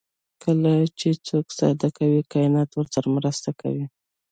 [0.43, 3.85] کله چې څوک صادق وي کائنات ورسره مرسته کوي.